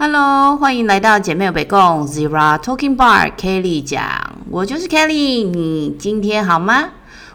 [0.00, 4.06] Hello，欢迎来到姐妹有北共 Zira Talking Bar Kelly 讲，
[4.48, 6.90] 我就是 Kelly，你今天好吗？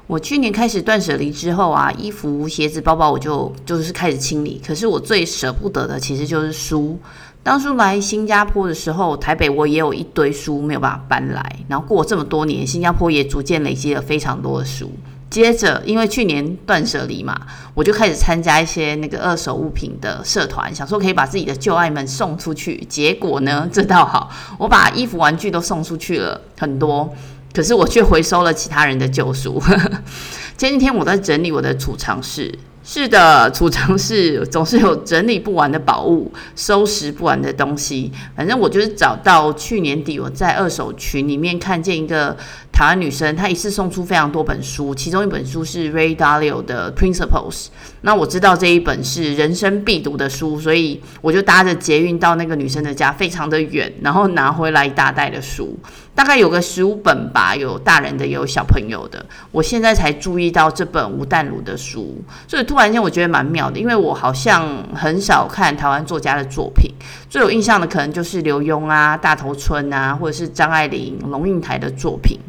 [0.08, 4.62] 我去年开始断舍离之后啊，衣服、鞋子、包包我就就是开始清理。
[4.66, 6.98] 可是我最舍不得的其实就是书。
[7.44, 14.90] 当初来新加坡的时候，台北我也有一堆书没有办法搬来，然后过了这么多年，新加坡也逐渐累积了非常多的书。
[15.34, 17.36] 接着，因为去年断舍离嘛，
[17.74, 22.78] 我就开始参加一些那个二手物品的社团，想说可以把自己的旧爱们送出去。
[22.88, 27.12] 结果呢，这倒好，我把衣服、玩具都送出去了很多，
[27.52, 29.60] 可是我却回收了其他人的旧书。
[30.56, 32.54] 前几天我在整理我的储藏室。
[32.86, 38.12] 是的，储藏室 总是有整理不完的宝物，收拾不完的东西。
[38.36, 42.36] 反正我就是找到去年底我在二手群里面看见一个
[42.74, 47.68] 台湾女生，她一次送出非常多本书，其中一本书是 Ray Dalio 的 Principles。
[48.02, 55.80] 那我知道这一本是人生必读的书，所以我就搭着捷运到那个女生的家，非常的远，然后拿回来一大袋的书。
[56.16, 59.26] 大概有个十五本吧，有大人的，也有小朋友的。
[59.52, 66.92] 我现在才注意到这本吴淡如的书，所以突然间我觉得蛮妙的，因为我好像很少看台湾作家的作品，
[67.30, 72.40] 最有印象的可能就是刘墉啊、大头春啊，或者是张爱玲、龙应台的作品。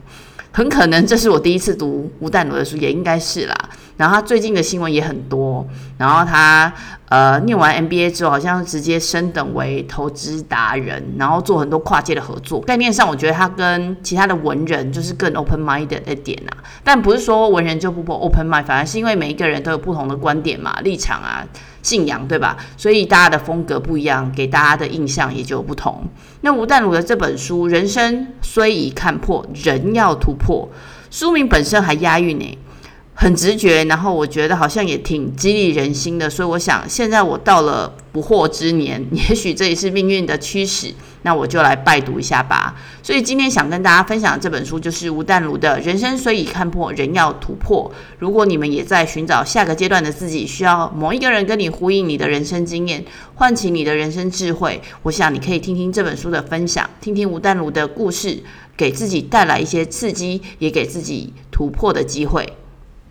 [0.50, 3.54] 很可能这是我第一次读吴淡如的书，也应该是啦。
[3.96, 5.66] 然后他最近的新闻也很多，
[5.98, 6.72] 然后他
[7.08, 12.60] 呃念完 MBA 之后，好像直接升等为投资达人，然后做很多跨界的合作。
[12.60, 16.56] 概念上，我觉得他跟其他的文人就是更 open minded 一点啊。
[16.82, 21.46] 但不是说文人就不不 open mind，反而是因为每一个人都有不同的观点嘛、立场啊、
[21.80, 22.56] 信仰，对吧？
[22.76, 26.02] 所以大家的风格不一样，给大家的印象也就不同。
[26.40, 30.68] 那吴淡如的这本书《人生虽已看破，人要突破》，
[31.16, 32.58] 书名本身还押韵呢，
[33.14, 33.84] 很直觉。
[33.84, 40.92] 然后我觉得好像也挺激励人心的，所以我想现在我到了不惑之年， 也许这也是命运的驱使。
[41.26, 42.76] 那我就来拜读一下吧。
[43.02, 47.90] 所以今天想跟大家分享的这本书就是吴淡如的《人生虽已看破，人要突破》。
[48.18, 53.02] 如果你们也在寻找下个阶段的自己，需要某一个人跟你呼应你的人生经验，
[53.36, 58.42] 唤起你的人生智慧，我想你可以听听这本书的分享，听听吴淡如的故事，
[58.76, 62.52] 给自己带来一些刺激，也给自己突破的机会。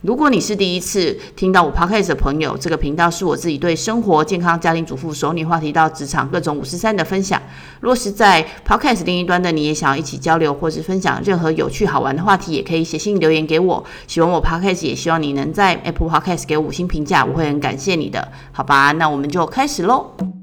[0.04, 7.42] 如果你是第一次听到我 Podcast 的朋友，这个频道是我自己对生活、健康、家庭主妇、熟女话题到职场各种五十三的分享。
[7.80, 13.82] 若是在 Podcast 另一端的你也想要一起交流或是分享任何有趣好玩的话题，也可以写信留言给我。
[14.06, 18.30] 喜欢我 Podcast，也希望你能在 Apple Podcast 给我五星评价，我会很感谢你的。
[18.52, 20.43] 好吧，那我们就开始喽。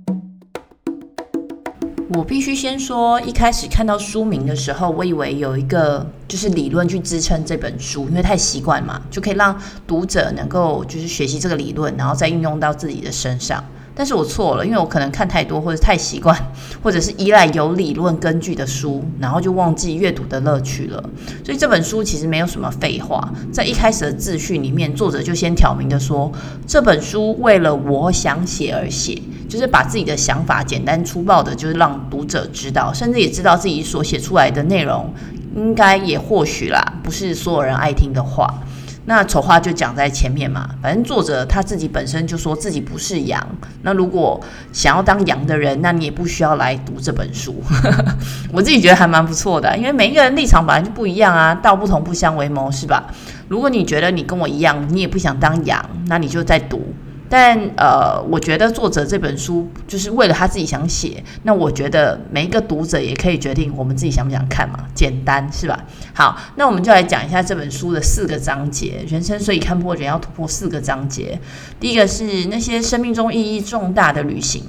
[2.13, 9.57] 我必须先说，一开始看到书名的时候，我以为有一个就是理论去支撑这本书，因为太习惯嘛，就可以让
[9.87, 13.63] 读者能够就是学习这个理论，然后再运用到自己的身上。
[13.95, 16.37] 但是我错了，因为我可能看太多或者太习惯，
[16.83, 21.01] 或者是依赖有理论根据的书，然后就忘记阅读的乐趣了。
[21.45, 26.33] 所以这本书其实没有什么废话，在一开始的自序里面，作者就先挑明的说，
[26.67, 29.23] 这本书为了我想写而写。
[29.51, 35.13] 就是把自己的想法简单粗暴的，就是让读者知道，甚至也知道自己所写出来的内容，
[35.57, 38.63] 应该也或许啦，不是所有人爱听的话。
[39.07, 43.45] 那丑话就讲在前面嘛，反正作者他自己本身就说自己不是羊。
[43.83, 44.41] 那如果
[44.73, 47.61] 想要当羊的人，那你也不需要来读这本书。
[48.53, 53.03] 我自己觉得还蛮不错的，因为每一个人立场本来就不一样啊，道不同不相为谋，是吧？
[53.49, 56.95] 如果你觉得你跟我一样，你也不想当羊，那你就再读。
[57.31, 61.25] 但呃，我觉得作者这本书就是为了他自己想写。
[61.45, 65.79] 那我觉得每一个读者也可以决定我们自己想不想看嘛，简单是吧？
[66.13, 69.05] 好，那我们就来讲一下这本书的四个章节。
[69.09, 70.51] 人生虽已看破，人要突破。
[70.51, 71.39] 四个章节，
[71.79, 74.65] 第一个是那些生命中意义重大的旅行；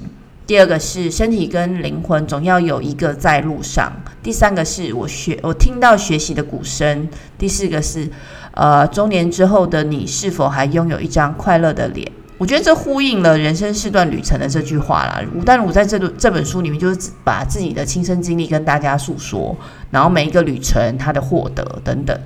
[0.46, 3.90] 第二个是身体跟灵魂总要有一个在路上；
[4.22, 8.08] 第三个是我学我听到学习的鼓声；第四个是
[8.52, 12.06] 呃，中年之后的你是否还拥有一张快乐的脸？
[12.42, 15.22] 我觉得这呼应了“人生是段旅程”的这句话啦。
[15.32, 19.56] 吴丹如在这这本书里面，就是把自己的亲身经历跟大家诉说，
[19.92, 22.20] 然后每一个旅程他的获得等等。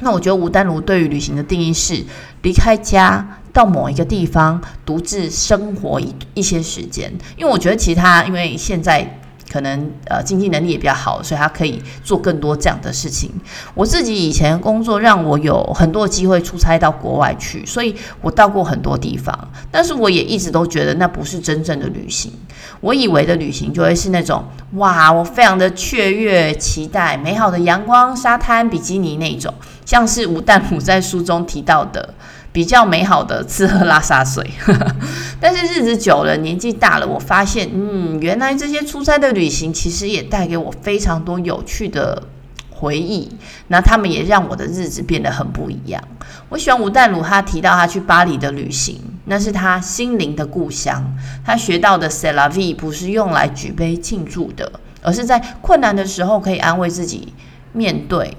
[0.00, 2.02] 那我觉得吴丹如对于旅行的定义是
[2.40, 7.12] 离开家到某一个地方，独自生活一一些时间。
[7.36, 9.20] 因为我觉得其他，因为现在。
[9.52, 13.30] 可能呃经济能力也比较好，所以他可以做更多这样的事情。
[13.74, 19.36] 我自己以前工作让我有很多机会出差到国外去，所以我到过很多地方。
[19.70, 22.32] 但是我也一直都觉得那不是真正的旅行。
[22.80, 29.52] 我以为的旅行就会是那种哇，我非常的雀跃、期待美好的阳光、沙滩、比基尼那种，
[29.84, 32.14] 像是吴淡如在书中提到的。
[32.54, 34.48] 比较美好的吃喝拉撒睡。
[35.40, 42.22] 但是日子久了，年纪大了，我发现，嗯，原来这些出差的旅行其实也带给我非常多有趣的
[42.70, 43.28] 回忆。
[43.66, 46.00] 那他们也让我的日子变得很不一样。
[46.48, 51.12] 我喜欢吴淡如，他提到他去巴黎的旅行，那是他心灵的故乡。
[51.44, 54.70] 他学到的 cela v 不是用来举杯庆祝的，
[55.02, 57.34] 而是在困难的时候可以安慰自己，
[57.72, 58.36] 面对，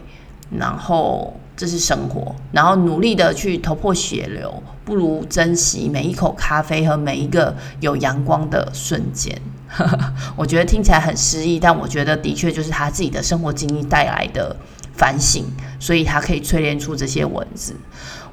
[0.57, 1.38] 然后。
[1.56, 9.40] 这是生活，然后努力的去头破血流，不如珍惜每一口咖啡和每一个有阳光的瞬间。
[10.36, 14.56] 我觉得听起来很诗意，但我觉得的确就是他自己的生活经历带来的
[14.97, 15.45] 反省，
[15.80, 17.75] 所以他可以淬炼出这些文字。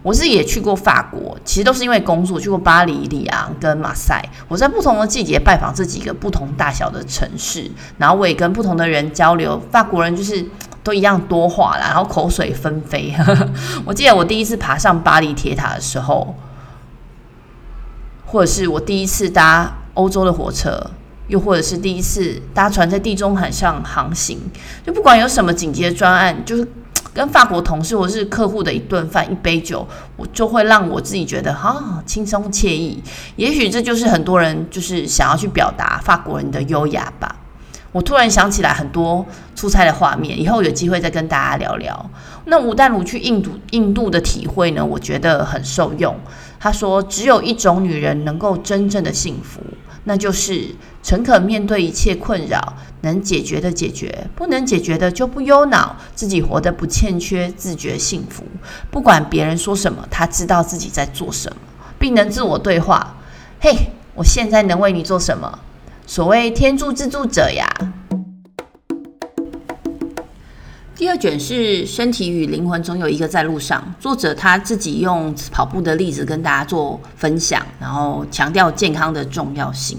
[0.03, 4.25] 我自己也去过法国，其实都是因为工作，去过巴黎、里昂跟马赛。
[4.49, 9.61] 我在不同的季节拜访这几个不同大小的城市，然后我也跟不同的人交流。
[9.70, 10.47] 法国人就是。
[10.85, 13.14] 都一样多话啦，然后口水纷飞。
[13.87, 16.35] 我记得我第一次爬上巴黎铁塔的时候，
[18.26, 20.91] 或者是我第一次搭欧洲的火车，
[21.32, 24.38] 又或者是第一次搭船在地中海上航行，
[24.84, 26.69] 就不管有什么紧急的专案，就是
[27.14, 33.02] 跟法国同事或是客户的一顿饭、一杯酒，我就会让我自己觉得啊轻松惬意。
[33.37, 37.37] 也许这就是很多人就是想要去表达法国人的优雅吧。
[37.93, 39.25] 我突然想起来很多
[39.56, 42.11] 出差的画面，以后有机会再跟大家聊聊。
[42.44, 46.14] 那吴淡如去印度，印度的体会呢，我觉得很受用。
[46.61, 49.61] 他说，只有一种女人能够真正的幸福，
[50.05, 50.69] 那就是
[51.02, 58.44] 诚恳面对一切困扰，能解决的解决，不能解决的就不忧恼，自己活得不欠缺，自觉幸福。
[58.90, 61.56] 不管别人说什么，他知道自己在做什么，
[61.99, 63.16] 并能自我对话。
[63.60, 65.58] 嘿，我现在能为你做什么？
[66.06, 67.66] 所谓天助自助者呀。
[70.94, 73.93] 第二卷是身体与灵魂总有一个在路上。
[73.99, 79.99] 作者他自己用跑步的例子跟大家做分享，然后强调健康的重要性。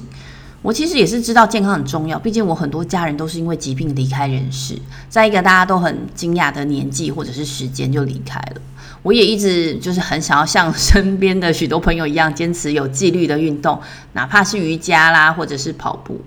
[0.64, 4.76] 我其实也是知道健康很重要，毕竟我很多家人都是因为疾病离开人世，
[5.10, 8.62] 在一个大家都很惊讶的年纪或者是时间就离开了。
[9.02, 13.78] 我也一直就是很想要像 身边的许多朋友一样，坚持有纪律的运动，
[14.14, 16.18] 哪怕是瑜伽啦，或者是跑步。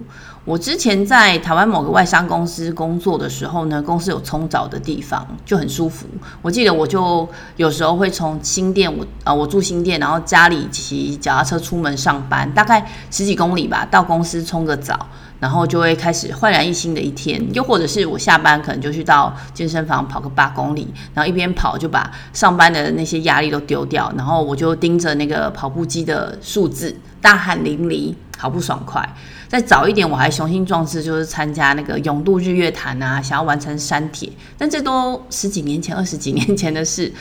[0.47, 6.07] 我之前在台湾某个外商公司工作的时候呢，公司有冲澡的地方，就很舒服。
[6.41, 15.09] 我记得我就有时候会从新店，我啊我住新店，然后家里骑脚踏车出门上班，大概十几公里吧，到公司冲个澡。
[15.39, 29.07] 然后就会开始焕然一新的一天，又或者是我下班可能就去到健身房跑个八公里，然后一边跑就把上班的那些压力都丢掉，然后我就盯着那个跑步机的数字，大汗淋漓，好不爽快。
[29.49, 37.13] 再早一点，我还雄心壮志，就是参加那个勇渡日月潭啊，想要完成山铁，但这都十几年前、二十几年前的事，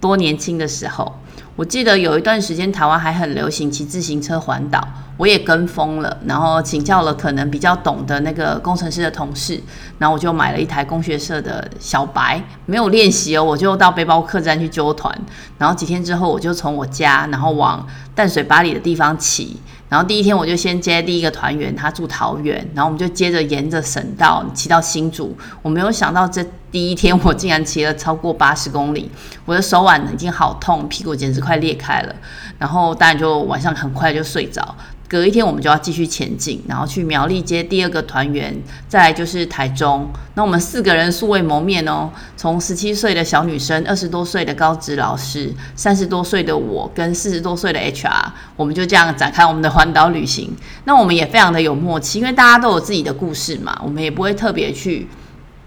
[0.00, 1.12] 多年轻的时候。
[1.56, 4.82] 我记得有一段时间，台湾还很流行骑自行车环岛，
[5.16, 9.62] 我也跟风了，然后请教了可能比较懂的那个工程师的同事，
[9.98, 15.16] 然后我就买了一台工学社的小白，没有练习哦，我就到背包客栈去揪团，
[15.56, 19.56] 然后几天之后，我就从我家，然后往淡水巴里的地方骑。
[19.88, 25.36] 然后第一天我就先接第一个团员，他住桃园，然后我们就接着沿着省道骑到新竹。
[25.62, 29.08] 我没有想到这第一天我竟然骑了超过八十公里，
[29.44, 32.16] 我的手腕已经好痛，屁股简直快裂开了。
[32.58, 34.74] 然后当然就晚上很快就睡着。
[35.06, 38.56] 隔一天我们就要继续前进，然后去苗栗接第二个团员，
[38.88, 40.10] 再来就是台中。
[40.34, 48.24] 那我们四个人素未谋面哦，从十七岁的小女生，二十多岁的高职老师，三十多岁的我跟四十多岁的 HR，
[48.56, 50.52] 我们就这样展开我们的环岛旅行。
[50.84, 55.06] 那我们也非常的有默契，因为大家都有自己的故事嘛，我们也不会特别去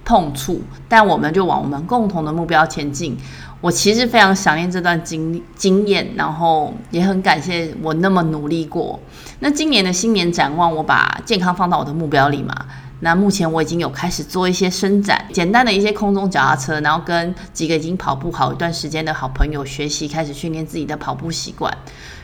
[0.04, 3.16] 碰触，但我们就往我们共同的目标前进。
[3.60, 9.00] 我其实非常想念这段经经验，然后也很感谢我那么努力过。
[9.40, 12.54] 那今年的新年展望，我把健康放到我的目标里嘛。
[13.00, 21.72] 那目前我已经有开始做一些伸展，简单的一些空中脚踏车，然后跟几个已经跑步好一段时间的好朋友学习，开始训练自己的跑步习惯。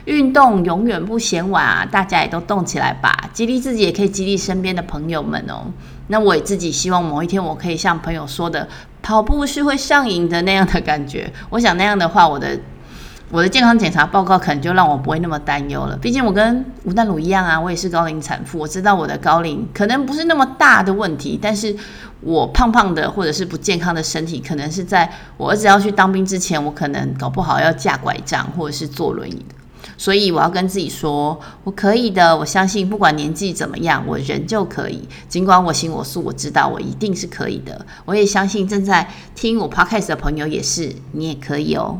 [0.05, 1.85] 运动永远不嫌晚啊！
[1.85, 5.65] 大家也都动起来吧，激励自己也可以激励身边的朋友们哦。
[6.07, 8.67] 那我也自己希望某一天我可以像朋友说的。
[9.05, 12.57] 跑步是会上瘾的那样的感觉，我想那样的话，我的
[13.29, 15.97] 我的健康检查报告可能就让我不会那么担忧了。
[15.97, 21.75] 毕竟我跟吴淡如一样啊，我也是高龄产妇，我知道我的高龄可能不是那么大的问题，但是
[22.21, 29.55] 我胖胖的或者是不健康的身体，可能是在我儿子要去当兵之前，我可能搞不好要架拐杖或者是坐轮椅的。
[29.97, 32.37] 所以我要跟自己说，我可以的。
[32.37, 35.07] 我相信，不管年纪怎么样，我人就可以。
[35.27, 37.85] 尽管我行我素，我知道我一定是可以的。
[38.05, 41.99] 我也相信正在听我 podcast 的朋友也是，你也可以哦。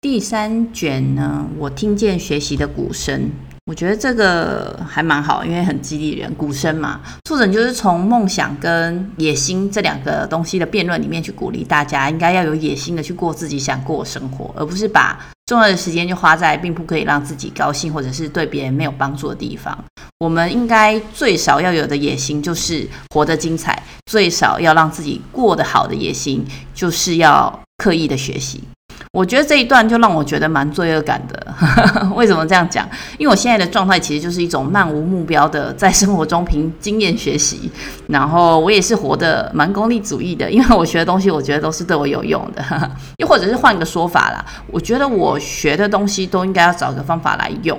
[0.00, 3.30] 第三卷呢，我听见学习的鼓声。
[3.68, 6.34] 我觉得这个还蛮好，因为很激励人。
[6.36, 19.76] 鼓声嘛，作者就是从梦想跟野心这两个东西的辩论里面去鼓励大家，应该要有野心的去过自己想过的生活，而不是把重要的时间就花在并不可以让自己高兴或者是对别人没有帮助的地方。
[20.18, 26.42] 我们应该最少要有的野心就是活得精彩，最少要让自己过得好的野心
[26.74, 28.62] 就是要刻意的学习。
[29.12, 31.46] 我觉得这一段就让我觉得蛮罪恶感的。
[32.14, 32.88] 为什么这样讲？
[33.18, 37.70] 因为我现在的状态其实就是一种漫无目标的，在生活中凭经验学习。
[38.06, 42.64] 然后我也是活得蛮功利主义的，因为我学的东西，我觉得都是对我有用的。
[43.18, 47.78] 又或者是换个说法啦，我觉得我学的东西都应该要找个方法来用。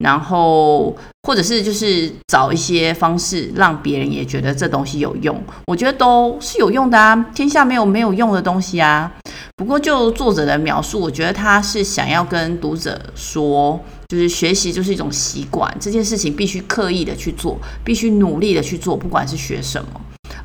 [0.00, 5.38] 然后，或者是就是找一些方式，让别人也觉得这东西有用。
[5.66, 9.12] 我觉得都是有用的啊，天下没有没有用的东西啊。
[9.56, 13.78] 不过，就作者的描述，我觉得他是想要跟读者说，
[14.08, 20.00] 就是学习就是一种习惯，这件事情必须刻意的去做，必须努力的去做，不管是学什么。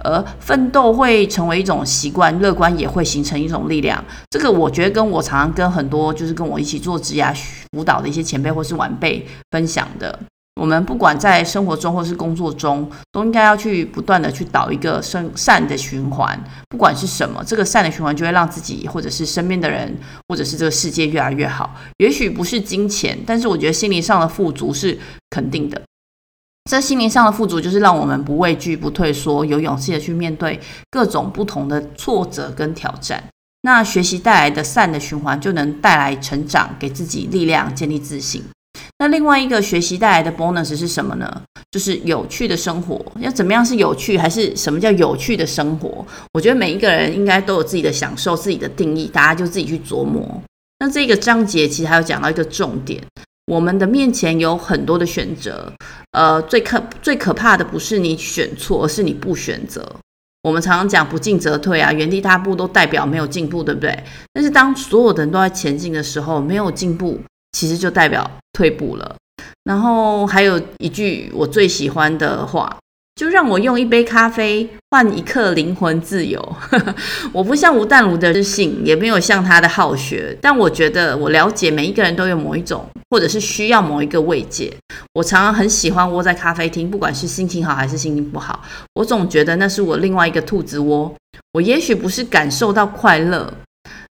[0.06, 4.04] 而奋斗会成为一种习惯，乐观也会形成一种力量。
[4.30, 7.36] 这个我觉得跟我常常跟很多就是跟我一起做职涯
[7.74, 10.18] 辅导的一些前辈或是晚辈分享的，
[10.62, 16.40] 我们不管在生活中或是工作中，都应该要去不断的去导一个生善的循环。
[16.70, 19.98] 不管是什么，这个善的循环就会让自己或者是身边的人
[20.28, 21.76] 或者是这个世界越来越好。
[21.98, 24.98] 也许不是金钱，但是我觉得心灵上的富足是
[25.30, 25.82] 肯定的。
[26.70, 33.24] 这心灵上的富足，就是让我们不畏惧、不退缩，有勇气的去面对各种不同的挫折跟挑战。
[33.62, 38.44] 那学习带来的善的循环，就能带来成长，给自己力量，建立自信。
[38.98, 41.42] 那另外一个学习带来的 bonus 是什么呢？
[41.70, 43.00] 就是有趣的生活。
[43.20, 46.04] 要怎么样是有趣，还是什么叫有趣的生活？
[46.34, 50.42] 我觉得每一个人应该都有自己的享受、自己的定义，大家就自己去琢磨。
[50.80, 53.04] 那这个章节其实还有讲到一个重点。
[53.48, 55.72] 我们的面前有很多的选择，
[56.16, 59.86] 呃，最可最可怕的不是你选错，而是你不选择。
[60.44, 64.04] 我们常常讲不进则退啊，原地踏步都代表没有进步，对不对？
[64.32, 67.20] 但是当所有的人都在前进的时候，没有进步，
[67.52, 69.16] 其实就代表退步了。
[69.66, 72.78] 然后还有一句我最喜欢的话。
[73.16, 76.56] 就让我用一杯咖啡换一刻灵魂自由。
[77.32, 84.74] 我不像吴淡如的自信，也没有像他的好学，但我觉得我了解每一个人都有某一种，或者是需要某一个慰藉。
[85.14, 88.62] 我常常很喜欢窝在咖啡厅，不管是心情好还是心情不好，
[88.96, 91.14] 我总觉得那是我另外一个兔子窝。
[91.54, 93.54] 我也许不是感受到快乐。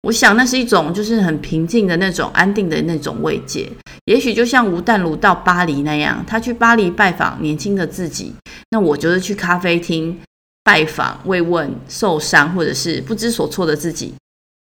[0.02, 3.68] 我想那是一种，就是很平静的那种安定的那种慰藉。
[4.06, 8.34] 也许就像吴淡如到巴黎那样，他去巴黎拜访年轻的自己，
[8.70, 10.20] 那我就是去咖啡厅
[10.62, 14.14] 拜访慰问受伤或者是不知所措的自己。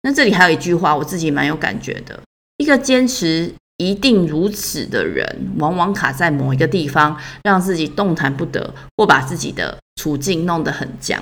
[0.03, 2.21] 那这里还有一句话，我自己蛮有感觉的：
[2.59, 5.27] 一个坚持一定如此的人，
[5.59, 11.21] 往往卡在某一个地方，让自己动弹不得，或把自己的处境弄得很僵。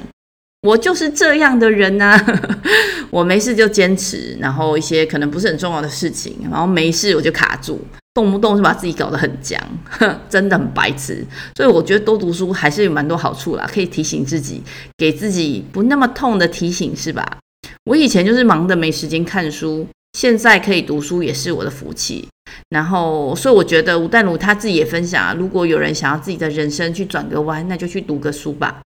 [0.63, 2.51] 我就是这样的人呐、啊，
[3.11, 7.81] 我没事就坚持，然后一些可能不是很重要的事情，然后没事我就卡住，
[8.15, 9.61] 动不动就把自己搞得很僵，
[10.31, 11.27] 真的很白痴。
[11.57, 14.63] 所以我觉得多读书还是有蛮多好处啦，可以提醒自己，
[14.97, 17.39] 给自己不那么痛的提醒，是吧？
[17.85, 22.29] 我以前就是忙得没时间看书，现在可以读书也是我的福气。
[22.69, 28.81] 然后，所以我觉得吴淡如他自己也分享啊，如果有人想要自己的人生去转个弯，那就去读个书吧。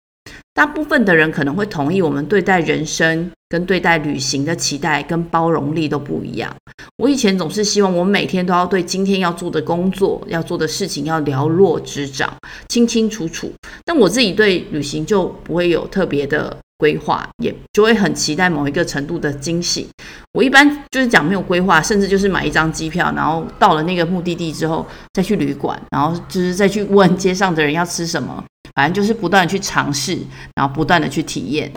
[0.58, 6.52] 大部分的人可能会同意，我们对待人生跟对待旅行的期待跟包容力都不一样。
[6.96, 12.36] 我以前总是希望我每天都要对今天要做的工作、要做的事情要了若指掌、
[12.68, 13.48] 清清楚楚。
[13.84, 19.86] 但我自己对旅行就不会有特别的规划，也就会很期待某一个程度的惊喜。
[20.32, 28.42] 我一般就是讲没有规划，甚至就是买一张机票，然后到了那个目的地之后再去旅馆，然后就是再去问街上的人要吃什么。
[28.78, 30.16] 反正就是不断的去尝试，
[30.54, 31.68] 然后不断的去体验。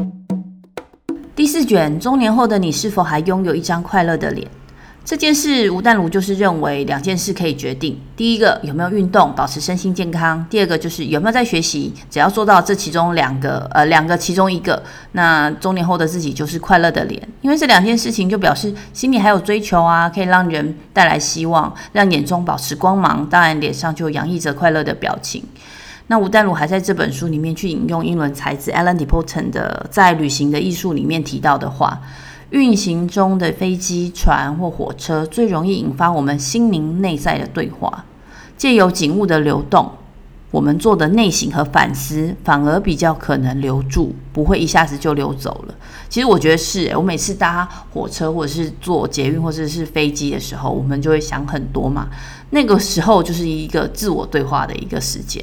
[1.35, 4.47] 第四卷，中年后的你是否还拥有一张快乐的脸？
[5.03, 11.91] 这件事，吴淡如就是认为两件事可以决定：第一个，有没有运动，保持身心健康；第二个，就是有没有在学习。
[12.07, 17.27] 只要做到这其中两个，呃，两个其中一个，那中年后的自己就是快乐的脸。
[17.41, 25.43] 因为这两件事情就表示心里还有追求啊，可以让人带来希望，让眼中保持光芒，当然脸上就洋溢着快乐的表情。
[26.11, 32.01] 那吴淡如还在这本书里面去引用英伦才子 Alan d e p o t t o n 的在旅行的艺术里面提到的话：
[32.49, 38.03] 运行中的飞机、船或火车最容易引发我们心灵内在的对话，
[38.57, 39.89] 借由景物的流动，
[40.51, 45.75] 我们做的内省和反思，反而比较可能留住，不会一下子就溜走了。
[46.09, 52.09] 其实我觉得是、欸，我每次搭火车或者是坐捷运或者是飞机的时候，我们就会想很多嘛。
[52.49, 55.41] 那个时候就是一个自我对话的一个时间。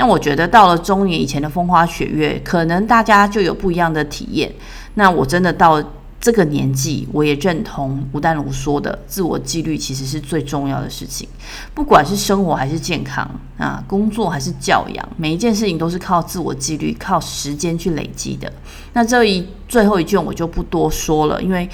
[0.00, 4.50] 那我觉得到了中年以前的风花雪月，可能大家就有不一样的体验。
[4.94, 5.82] 那我真的到。
[6.22, 11.26] 这个年纪，我也认同吴丹如说的，自我纪律其实是最重要的事情。
[11.72, 13.26] 不管是生活还是健康
[13.56, 18.52] 啊，工作还是教养，每一件事情都是靠自我纪律、靠时间去累积的。
[18.92, 21.66] 那这一最后一句我就不多说了，因为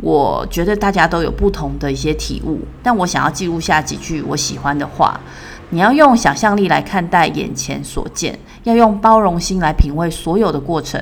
[0.00, 2.60] 我觉得大家都有不同的一些体悟。
[2.80, 5.20] 但我想要记录下几句我喜欢的话：
[5.70, 11.00] 你要用想象力来看待眼前所见，要用包容心来品味所有的过程。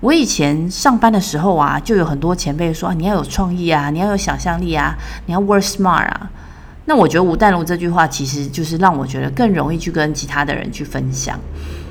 [0.00, 6.30] 我以前上班的时候啊，就有很多前辈说，你要有创意啊，你要有想象力啊，你要 work smart 啊。
[6.86, 11.38] 那我觉得吴淡如这句话，其实就是让我觉得更容易去跟其他的人去分享。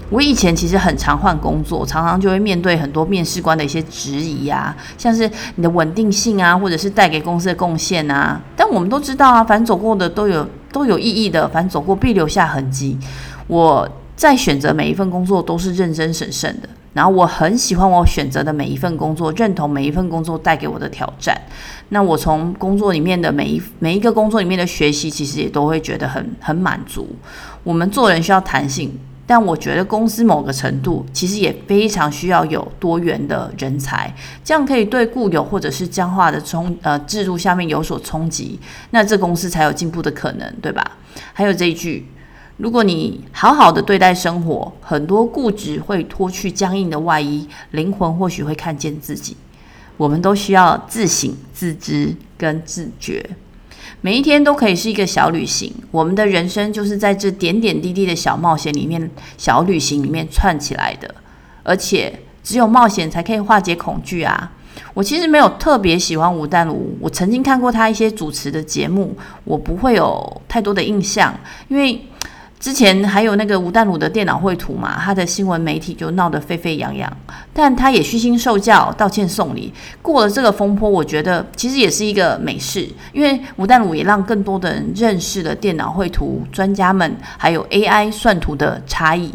[0.10, 8.38] 我以前其实很常换工作，常常就会面对很多面试官的一些质疑啊，像是你的稳定性啊，或者是带给公司的贡献啊。
[8.58, 12.98] 但我们都知道啊，反正走过的都有都有意义的，反正走过必留下痕迹。
[13.48, 16.70] 我在选择每一份工作都是认真审慎的。
[16.94, 21.40] 然后我很喜欢我选择的每一份工作，认同每一份工作带给我的挑战。
[21.88, 27.08] 那我从工作里面的每一每一个工作里面的学习，其实也都会觉得很很满足。
[27.64, 28.92] 我们做人需要弹性，
[29.34, 38.60] 但我觉得公司某个程度其实也非常需要有多元的人才，这样可以对固有或者是僵化的冲呃制度下面有所冲击，
[38.90, 40.98] 那这公司才有进步的可能，对吧？
[41.32, 42.06] 还有这一句。
[42.58, 49.38] 如果你好好的对待生活，很多固执会脱去僵硬的外衣，灵魂或许会看见自己。
[49.96, 53.30] 我们都需要自省、自知跟自觉，
[54.02, 55.74] 每一天都可以是一个小旅行。
[55.92, 61.14] 我们的人生就是在这点点滴滴的小冒险里面、小旅行里面串起来的。
[61.64, 62.12] 而且，
[62.44, 64.52] 只有冒险才可以化解恐惧啊！
[64.94, 71.34] 我其实没有特别喜欢吴淡如，我曾经看过他一些主持的节目，我不会有太多的印象，
[71.70, 72.02] 因为。
[72.62, 77.12] 之前还有那个吴淡如的电脑绘图嘛，他的新闻媒体就闹得沸沸扬扬，
[77.52, 89.34] 但他也虚心受教，道歉送礼，过了这个风波，我觉得其实也是一个美事，因为吴淡如也让更多的人认识了电脑绘图专家们，还有 AI 算图的差异。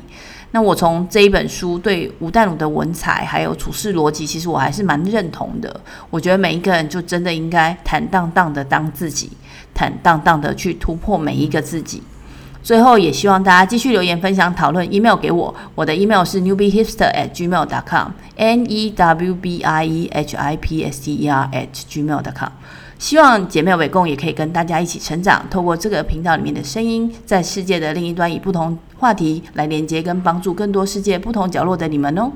[0.52, 5.80] 那我从这一本书对吴淡如的文采还有处事逻辑，其实我还是蛮认同的。
[6.10, 9.32] 我觉得每一个人就真的应该坦荡荡的当自己，
[9.74, 12.00] 坦荡荡的去突破每一个自己。
[12.66, 15.54] 最后，也希望大家继续留言、分享、讨论，email 给我。
[15.76, 20.82] 我的 email 是 newbiehipster at gmail dot com，n e w b i e h i p
[20.82, 22.48] s t e r at gmail dot com。
[22.98, 32.32] 希望姐妹有共也可以跟大家一起成长，透过这个频道里面的声音，在世界的另一端，以不同话题来连接跟帮助更多世界不同角落的你们哦。